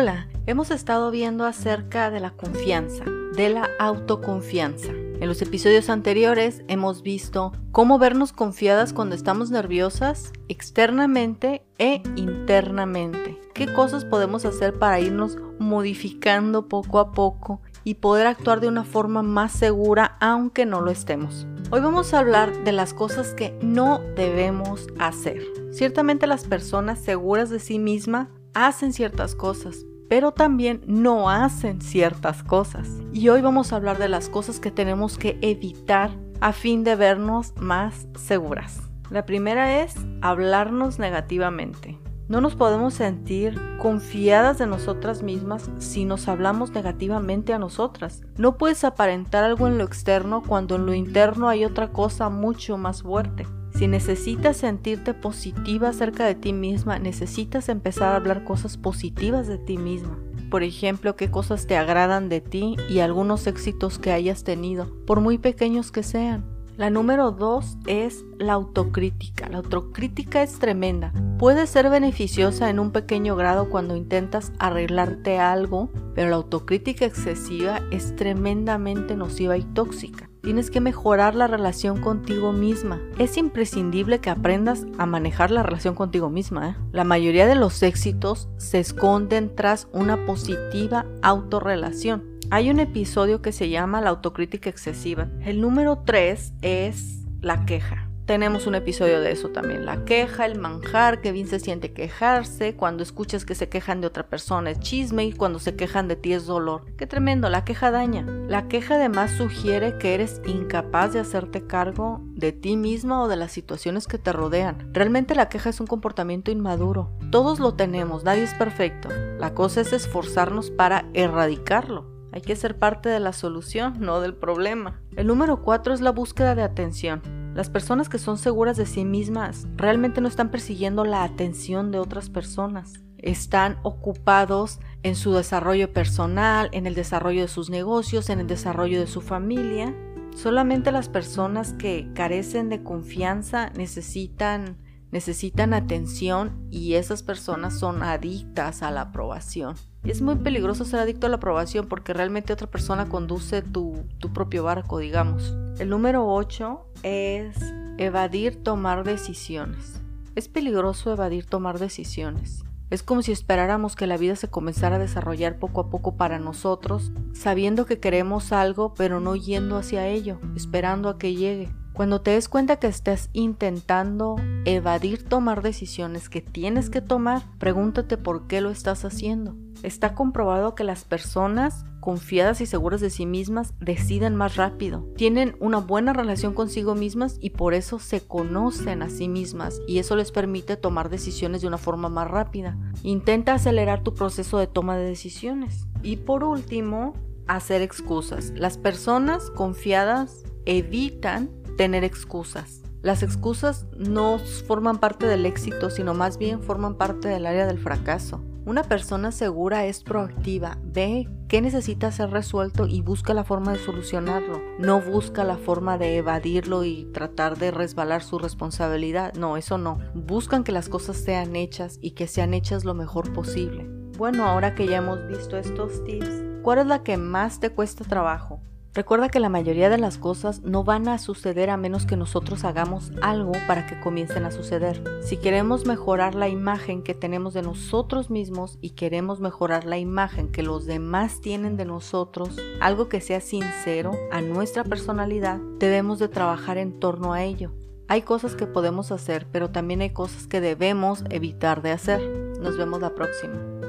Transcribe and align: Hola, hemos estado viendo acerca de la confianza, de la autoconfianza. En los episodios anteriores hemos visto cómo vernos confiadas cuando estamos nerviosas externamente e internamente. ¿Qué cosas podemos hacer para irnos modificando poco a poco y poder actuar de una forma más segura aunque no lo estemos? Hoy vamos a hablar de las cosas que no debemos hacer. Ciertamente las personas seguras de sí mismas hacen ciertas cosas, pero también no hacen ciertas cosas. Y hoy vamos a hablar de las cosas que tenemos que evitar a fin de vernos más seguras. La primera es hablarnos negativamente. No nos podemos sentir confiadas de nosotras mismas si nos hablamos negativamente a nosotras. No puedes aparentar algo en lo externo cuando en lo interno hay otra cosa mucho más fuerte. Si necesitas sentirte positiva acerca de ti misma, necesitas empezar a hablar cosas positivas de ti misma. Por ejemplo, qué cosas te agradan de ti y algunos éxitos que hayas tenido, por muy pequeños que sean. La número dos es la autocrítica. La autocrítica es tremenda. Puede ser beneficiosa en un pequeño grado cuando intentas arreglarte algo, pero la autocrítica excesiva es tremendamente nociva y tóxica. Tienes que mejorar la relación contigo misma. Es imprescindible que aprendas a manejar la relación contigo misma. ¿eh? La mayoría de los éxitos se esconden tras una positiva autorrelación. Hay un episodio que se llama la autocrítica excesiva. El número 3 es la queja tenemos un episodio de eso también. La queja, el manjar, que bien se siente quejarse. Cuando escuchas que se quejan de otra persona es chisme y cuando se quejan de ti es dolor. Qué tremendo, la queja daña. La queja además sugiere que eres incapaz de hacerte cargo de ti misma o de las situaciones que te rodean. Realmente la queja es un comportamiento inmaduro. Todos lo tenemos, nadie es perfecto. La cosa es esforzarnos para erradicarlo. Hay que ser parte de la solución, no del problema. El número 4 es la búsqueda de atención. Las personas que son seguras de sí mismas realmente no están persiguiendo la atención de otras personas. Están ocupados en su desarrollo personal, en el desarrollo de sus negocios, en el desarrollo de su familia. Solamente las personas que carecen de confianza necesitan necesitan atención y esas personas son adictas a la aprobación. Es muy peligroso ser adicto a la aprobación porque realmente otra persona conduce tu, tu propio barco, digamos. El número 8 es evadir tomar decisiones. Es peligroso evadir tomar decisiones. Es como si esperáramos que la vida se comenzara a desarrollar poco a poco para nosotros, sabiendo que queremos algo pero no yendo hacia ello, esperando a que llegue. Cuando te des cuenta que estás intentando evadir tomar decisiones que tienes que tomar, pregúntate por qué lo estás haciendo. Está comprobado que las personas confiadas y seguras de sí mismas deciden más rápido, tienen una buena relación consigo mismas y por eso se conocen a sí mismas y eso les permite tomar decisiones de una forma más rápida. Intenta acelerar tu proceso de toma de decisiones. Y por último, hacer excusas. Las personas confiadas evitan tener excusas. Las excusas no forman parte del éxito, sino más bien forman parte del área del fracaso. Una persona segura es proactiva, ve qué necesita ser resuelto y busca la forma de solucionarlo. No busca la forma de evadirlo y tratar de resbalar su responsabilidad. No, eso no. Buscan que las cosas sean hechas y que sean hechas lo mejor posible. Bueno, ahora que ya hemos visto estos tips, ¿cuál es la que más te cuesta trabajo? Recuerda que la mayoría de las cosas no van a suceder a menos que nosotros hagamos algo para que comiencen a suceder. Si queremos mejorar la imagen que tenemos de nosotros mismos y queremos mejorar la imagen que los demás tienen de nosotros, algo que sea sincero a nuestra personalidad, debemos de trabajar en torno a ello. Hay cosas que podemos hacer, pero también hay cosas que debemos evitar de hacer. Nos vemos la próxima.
Hola, 0.00 0.28
hemos 0.46 0.70
estado 0.70 1.10
viendo 1.10 1.44
acerca 1.44 2.10
de 2.10 2.20
la 2.20 2.30
confianza, 2.30 3.04
de 3.36 3.50
la 3.50 3.68
autoconfianza. 3.78 4.92
En 4.92 5.28
los 5.28 5.42
episodios 5.42 5.90
anteriores 5.90 6.62
hemos 6.68 7.02
visto 7.02 7.52
cómo 7.70 7.98
vernos 7.98 8.32
confiadas 8.32 8.94
cuando 8.94 9.14
estamos 9.14 9.50
nerviosas 9.50 10.32
externamente 10.48 11.66
e 11.76 12.02
internamente. 12.16 13.38
¿Qué 13.52 13.70
cosas 13.74 14.06
podemos 14.06 14.46
hacer 14.46 14.78
para 14.78 15.00
irnos 15.00 15.36
modificando 15.58 16.66
poco 16.66 16.98
a 16.98 17.12
poco 17.12 17.60
y 17.84 17.96
poder 17.96 18.26
actuar 18.26 18.60
de 18.60 18.68
una 18.68 18.84
forma 18.84 19.22
más 19.22 19.52
segura 19.52 20.16
aunque 20.18 20.64
no 20.64 20.80
lo 20.80 20.90
estemos? 20.90 21.46
Hoy 21.70 21.82
vamos 21.82 22.14
a 22.14 22.20
hablar 22.20 22.64
de 22.64 22.72
las 22.72 22.94
cosas 22.94 23.34
que 23.34 23.54
no 23.60 24.00
debemos 24.16 24.86
hacer. 24.98 25.42
Ciertamente 25.72 26.26
las 26.26 26.46
personas 26.46 27.00
seguras 27.00 27.50
de 27.50 27.58
sí 27.58 27.78
mismas 27.78 28.28
hacen 28.54 28.92
ciertas 28.92 29.34
cosas, 29.34 29.84
pero 30.10 30.32
también 30.32 30.82
no 30.88 31.30
hacen 31.30 31.80
ciertas 31.80 32.42
cosas. 32.42 32.88
Y 33.12 33.28
hoy 33.28 33.42
vamos 33.42 33.72
a 33.72 33.76
hablar 33.76 33.96
de 33.96 34.08
las 34.08 34.28
cosas 34.28 34.58
que 34.58 34.72
tenemos 34.72 35.16
que 35.16 35.38
evitar 35.40 36.10
a 36.40 36.52
fin 36.52 36.82
de 36.82 36.96
vernos 36.96 37.54
más 37.56 38.08
seguras. 38.16 38.80
La 39.08 39.24
primera 39.24 39.82
es 39.82 39.94
hablarnos 40.20 40.98
negativamente. 40.98 41.96
No 42.26 42.40
nos 42.40 42.56
podemos 42.56 42.94
sentir 42.94 43.56
confiadas 43.78 44.58
de 44.58 44.66
nosotras 44.66 45.22
mismas 45.22 45.70
si 45.78 46.04
nos 46.04 46.26
hablamos 46.26 46.72
negativamente 46.72 47.52
a 47.52 47.60
nosotras. 47.60 48.22
No 48.36 48.58
puedes 48.58 48.82
aparentar 48.82 49.44
algo 49.44 49.68
en 49.68 49.78
lo 49.78 49.84
externo 49.84 50.42
cuando 50.42 50.74
en 50.74 50.86
lo 50.86 50.94
interno 50.94 51.48
hay 51.48 51.64
otra 51.64 51.92
cosa 51.92 52.30
mucho 52.30 52.76
más 52.76 53.02
fuerte. 53.02 53.46
Si 53.80 53.88
necesitas 53.88 54.58
sentirte 54.58 55.14
positiva 55.14 55.88
acerca 55.88 56.26
de 56.26 56.34
ti 56.34 56.52
misma, 56.52 56.98
necesitas 56.98 57.70
empezar 57.70 58.12
a 58.12 58.16
hablar 58.16 58.44
cosas 58.44 58.76
positivas 58.76 59.46
de 59.46 59.56
ti 59.56 59.78
misma. 59.78 60.18
Por 60.50 60.62
ejemplo, 60.62 61.16
qué 61.16 61.30
cosas 61.30 61.66
te 61.66 61.78
agradan 61.78 62.28
de 62.28 62.42
ti 62.42 62.76
y 62.90 62.98
algunos 62.98 63.46
éxitos 63.46 63.98
que 63.98 64.12
hayas 64.12 64.44
tenido, 64.44 64.94
por 65.06 65.22
muy 65.22 65.38
pequeños 65.38 65.92
que 65.92 66.02
sean. 66.02 66.44
La 66.76 66.90
número 66.90 67.30
dos 67.30 67.78
es 67.86 68.22
la 68.38 68.52
autocrítica. 68.52 69.48
La 69.48 69.56
autocrítica 69.56 70.42
es 70.42 70.58
tremenda. 70.58 71.14
Puede 71.38 71.66
ser 71.66 71.88
beneficiosa 71.88 72.68
en 72.68 72.80
un 72.80 72.90
pequeño 72.90 73.34
grado 73.34 73.70
cuando 73.70 73.96
intentas 73.96 74.52
arreglarte 74.58 75.38
algo, 75.38 75.88
pero 76.14 76.28
la 76.28 76.36
autocrítica 76.36 77.06
excesiva 77.06 77.80
es 77.90 78.14
tremendamente 78.14 79.16
nociva 79.16 79.56
y 79.56 79.64
tóxica. 79.64 80.29
Tienes 80.42 80.70
que 80.70 80.80
mejorar 80.80 81.34
la 81.34 81.46
relación 81.46 82.00
contigo 82.00 82.52
misma. 82.52 83.00
Es 83.18 83.36
imprescindible 83.36 84.20
que 84.20 84.30
aprendas 84.30 84.86
a 84.98 85.06
manejar 85.06 85.50
la 85.50 85.62
relación 85.62 85.94
contigo 85.94 86.30
misma. 86.30 86.70
¿eh? 86.70 86.76
La 86.92 87.04
mayoría 87.04 87.46
de 87.46 87.54
los 87.54 87.82
éxitos 87.82 88.48
se 88.56 88.78
esconden 88.78 89.54
tras 89.54 89.88
una 89.92 90.24
positiva 90.24 91.06
autorrelación. 91.22 92.24
Hay 92.50 92.70
un 92.70 92.80
episodio 92.80 93.42
que 93.42 93.52
se 93.52 93.68
llama 93.68 94.00
la 94.00 94.10
autocrítica 94.10 94.70
excesiva. 94.70 95.28
El 95.44 95.60
número 95.60 96.02
3 96.04 96.54
es 96.62 97.24
la 97.40 97.64
queja 97.64 98.09
tenemos 98.30 98.68
un 98.68 98.76
episodio 98.76 99.20
de 99.20 99.32
eso 99.32 99.48
también. 99.48 99.84
La 99.84 100.04
queja, 100.04 100.46
el 100.46 100.56
manjar, 100.56 101.20
que 101.20 101.32
bien 101.32 101.48
se 101.48 101.58
siente 101.58 101.92
quejarse. 101.92 102.76
Cuando 102.76 103.02
escuchas 103.02 103.44
que 103.44 103.56
se 103.56 103.68
quejan 103.68 104.00
de 104.00 104.06
otra 104.06 104.28
persona 104.28 104.70
es 104.70 104.78
chisme 104.78 105.24
y 105.24 105.32
cuando 105.32 105.58
se 105.58 105.74
quejan 105.74 106.06
de 106.06 106.14
ti 106.14 106.32
es 106.32 106.46
dolor. 106.46 106.84
Qué 106.96 107.08
tremendo, 107.08 107.50
la 107.50 107.64
queja 107.64 107.90
daña. 107.90 108.24
La 108.46 108.68
queja 108.68 108.94
además 108.94 109.32
sugiere 109.32 109.98
que 109.98 110.14
eres 110.14 110.40
incapaz 110.46 111.12
de 111.12 111.18
hacerte 111.18 111.66
cargo 111.66 112.20
de 112.22 112.52
ti 112.52 112.76
misma 112.76 113.20
o 113.20 113.26
de 113.26 113.34
las 113.34 113.50
situaciones 113.50 114.06
que 114.06 114.18
te 114.18 114.32
rodean. 114.32 114.94
Realmente 114.94 115.34
la 115.34 115.48
queja 115.48 115.70
es 115.70 115.80
un 115.80 115.88
comportamiento 115.88 116.52
inmaduro. 116.52 117.10
Todos 117.32 117.58
lo 117.58 117.74
tenemos, 117.74 118.22
nadie 118.22 118.44
es 118.44 118.54
perfecto. 118.54 119.08
La 119.40 119.54
cosa 119.54 119.80
es 119.80 119.92
esforzarnos 119.92 120.70
para 120.70 121.10
erradicarlo. 121.14 122.06
Hay 122.30 122.42
que 122.42 122.54
ser 122.54 122.78
parte 122.78 123.08
de 123.08 123.18
la 123.18 123.32
solución, 123.32 123.94
no 123.98 124.20
del 124.20 124.34
problema. 124.34 125.00
El 125.16 125.26
número 125.26 125.62
4 125.62 125.94
es 125.94 126.00
la 126.00 126.12
búsqueda 126.12 126.54
de 126.54 126.62
atención. 126.62 127.39
Las 127.60 127.68
personas 127.68 128.08
que 128.08 128.16
son 128.16 128.38
seguras 128.38 128.78
de 128.78 128.86
sí 128.86 129.04
mismas 129.04 129.68
realmente 129.76 130.22
no 130.22 130.28
están 130.28 130.50
persiguiendo 130.50 131.04
la 131.04 131.24
atención 131.24 131.90
de 131.90 131.98
otras 131.98 132.30
personas. 132.30 133.02
Están 133.18 133.76
ocupados 133.82 134.80
en 135.02 135.14
su 135.14 135.34
desarrollo 135.34 135.92
personal, 135.92 136.70
en 136.72 136.86
el 136.86 136.94
desarrollo 136.94 137.42
de 137.42 137.48
sus 137.48 137.68
negocios, 137.68 138.30
en 138.30 138.40
el 138.40 138.46
desarrollo 138.46 138.98
de 138.98 139.06
su 139.06 139.20
familia. 139.20 139.94
Solamente 140.34 140.90
las 140.90 141.10
personas 141.10 141.74
que 141.74 142.08
carecen 142.14 142.70
de 142.70 142.82
confianza 142.82 143.68
necesitan 143.76 144.78
necesitan 145.10 145.74
atención 145.74 146.66
y 146.70 146.94
esas 146.94 147.22
personas 147.22 147.78
son 147.78 148.02
adictas 148.02 148.82
a 148.82 148.90
la 148.90 149.02
aprobación. 149.02 149.74
Es 150.04 150.22
muy 150.22 150.36
peligroso 150.36 150.84
ser 150.84 151.00
adicto 151.00 151.26
a 151.26 151.30
la 151.30 151.36
aprobación 151.36 151.86
porque 151.86 152.14
realmente 152.14 152.52
otra 152.52 152.70
persona 152.70 153.08
conduce 153.08 153.62
tu, 153.62 154.04
tu 154.18 154.32
propio 154.32 154.64
barco, 154.64 154.98
digamos. 154.98 155.54
El 155.78 155.90
número 155.90 156.26
8 156.26 156.86
es 157.02 157.56
evadir 157.98 158.62
tomar 158.62 159.04
decisiones. 159.04 160.00
Es 160.34 160.48
peligroso 160.48 161.12
evadir 161.12 161.44
tomar 161.44 161.78
decisiones. 161.78 162.64
Es 162.88 163.04
como 163.04 163.22
si 163.22 163.30
esperáramos 163.30 163.94
que 163.94 164.08
la 164.08 164.16
vida 164.16 164.34
se 164.34 164.48
comenzara 164.48 164.96
a 164.96 165.00
desarrollar 165.00 165.58
poco 165.58 165.82
a 165.82 165.90
poco 165.90 166.16
para 166.16 166.38
nosotros, 166.40 167.12
sabiendo 167.32 167.86
que 167.86 168.00
queremos 168.00 168.52
algo 168.52 168.94
pero 168.94 169.20
no 169.20 169.36
yendo 169.36 169.76
hacia 169.76 170.08
ello, 170.08 170.40
esperando 170.56 171.08
a 171.08 171.18
que 171.18 171.34
llegue. 171.34 171.72
Cuando 172.00 172.22
te 172.22 172.30
des 172.30 172.48
cuenta 172.48 172.76
que 172.76 172.86
estás 172.86 173.28
intentando 173.34 174.36
evadir 174.64 175.22
tomar 175.22 175.60
decisiones 175.60 176.30
que 176.30 176.40
tienes 176.40 176.88
que 176.88 177.02
tomar, 177.02 177.42
pregúntate 177.58 178.16
por 178.16 178.46
qué 178.46 178.62
lo 178.62 178.70
estás 178.70 179.04
haciendo. 179.04 179.54
Está 179.82 180.14
comprobado 180.14 180.74
que 180.74 180.82
las 180.82 181.04
personas 181.04 181.84
confiadas 182.00 182.62
y 182.62 182.64
seguras 182.64 183.02
de 183.02 183.10
sí 183.10 183.26
mismas 183.26 183.74
deciden 183.80 184.34
más 184.34 184.56
rápido, 184.56 185.10
tienen 185.14 185.56
una 185.60 185.76
buena 185.76 186.14
relación 186.14 186.54
consigo 186.54 186.94
mismas 186.94 187.36
y 187.38 187.50
por 187.50 187.74
eso 187.74 187.98
se 187.98 188.22
conocen 188.22 189.02
a 189.02 189.10
sí 189.10 189.28
mismas 189.28 189.78
y 189.86 189.98
eso 189.98 190.16
les 190.16 190.32
permite 190.32 190.78
tomar 190.78 191.10
decisiones 191.10 191.60
de 191.60 191.68
una 191.68 191.76
forma 191.76 192.08
más 192.08 192.30
rápida. 192.30 192.78
Intenta 193.02 193.52
acelerar 193.52 194.02
tu 194.02 194.14
proceso 194.14 194.56
de 194.56 194.68
toma 194.68 194.96
de 194.96 195.04
decisiones. 195.04 195.86
Y 196.02 196.16
por 196.16 196.44
último, 196.44 197.12
hacer 197.46 197.82
excusas. 197.82 198.54
Las 198.56 198.78
personas 198.78 199.50
confiadas 199.50 200.44
evitan 200.64 201.59
tener 201.80 202.04
excusas. 202.04 202.82
Las 203.00 203.22
excusas 203.22 203.86
no 203.96 204.38
forman 204.66 204.98
parte 204.98 205.26
del 205.26 205.46
éxito, 205.46 205.88
sino 205.88 206.12
más 206.12 206.36
bien 206.36 206.62
forman 206.62 206.96
parte 206.96 207.28
del 207.28 207.46
área 207.46 207.66
del 207.66 207.78
fracaso. 207.78 208.44
Una 208.66 208.82
persona 208.82 209.32
segura 209.32 209.86
es 209.86 210.04
proactiva, 210.04 210.76
ve 210.84 211.26
qué 211.48 211.62
necesita 211.62 212.12
ser 212.12 212.32
resuelto 212.32 212.86
y 212.86 213.00
busca 213.00 213.32
la 213.32 213.44
forma 213.44 213.72
de 213.72 213.78
solucionarlo. 213.78 214.60
No 214.78 215.00
busca 215.00 215.42
la 215.42 215.56
forma 215.56 215.96
de 215.96 216.18
evadirlo 216.18 216.84
y 216.84 217.08
tratar 217.14 217.56
de 217.56 217.70
resbalar 217.70 218.22
su 218.22 218.38
responsabilidad. 218.38 219.32
No, 219.32 219.56
eso 219.56 219.78
no. 219.78 220.00
Buscan 220.14 220.64
que 220.64 220.72
las 220.72 220.90
cosas 220.90 221.16
sean 221.16 221.56
hechas 221.56 221.96
y 222.02 222.10
que 222.10 222.26
sean 222.26 222.52
hechas 222.52 222.84
lo 222.84 222.92
mejor 222.92 223.32
posible. 223.32 223.88
Bueno, 224.18 224.44
ahora 224.44 224.74
que 224.74 224.86
ya 224.86 224.98
hemos 224.98 225.26
visto 225.28 225.56
estos 225.56 226.04
tips, 226.04 226.42
¿cuál 226.62 226.80
es 226.80 226.86
la 226.86 227.02
que 227.02 227.16
más 227.16 227.58
te 227.58 227.70
cuesta 227.70 228.04
trabajo? 228.04 228.60
Recuerda 228.92 229.28
que 229.28 229.38
la 229.38 229.48
mayoría 229.48 229.88
de 229.88 229.98
las 229.98 230.18
cosas 230.18 230.62
no 230.62 230.82
van 230.82 231.06
a 231.08 231.18
suceder 231.18 231.70
a 231.70 231.76
menos 231.76 232.06
que 232.06 232.16
nosotros 232.16 232.64
hagamos 232.64 233.12
algo 233.22 233.52
para 233.68 233.86
que 233.86 234.00
comiencen 234.00 234.44
a 234.44 234.50
suceder. 234.50 235.02
Si 235.22 235.36
queremos 235.36 235.86
mejorar 235.86 236.34
la 236.34 236.48
imagen 236.48 237.04
que 237.04 237.14
tenemos 237.14 237.54
de 237.54 237.62
nosotros 237.62 238.30
mismos 238.30 238.78
y 238.80 238.90
queremos 238.90 239.38
mejorar 239.38 239.84
la 239.84 239.98
imagen 239.98 240.50
que 240.50 240.64
los 240.64 240.86
demás 240.86 241.40
tienen 241.40 241.76
de 241.76 241.84
nosotros, 241.84 242.56
algo 242.80 243.08
que 243.08 243.20
sea 243.20 243.40
sincero 243.40 244.10
a 244.32 244.40
nuestra 244.40 244.82
personalidad, 244.82 245.60
debemos 245.78 246.18
de 246.18 246.28
trabajar 246.28 246.76
en 246.76 246.98
torno 246.98 247.32
a 247.32 247.44
ello. 247.44 247.70
Hay 248.08 248.22
cosas 248.22 248.56
que 248.56 248.66
podemos 248.66 249.12
hacer, 249.12 249.46
pero 249.52 249.70
también 249.70 250.00
hay 250.00 250.10
cosas 250.10 250.48
que 250.48 250.60
debemos 250.60 251.22
evitar 251.30 251.80
de 251.80 251.92
hacer. 251.92 252.20
Nos 252.60 252.76
vemos 252.76 253.00
la 253.00 253.14
próxima. 253.14 253.79